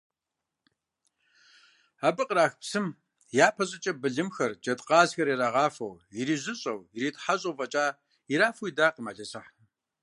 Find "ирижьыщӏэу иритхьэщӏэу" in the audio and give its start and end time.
6.19-7.55